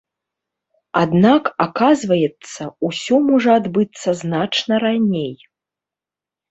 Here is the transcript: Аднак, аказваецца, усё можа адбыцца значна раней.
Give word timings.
Аднак, 1.01 1.43
аказваецца, 1.67 2.63
усё 2.91 3.15
можа 3.29 3.51
адбыцца 3.63 4.09
значна 4.25 4.75
раней. 4.87 5.35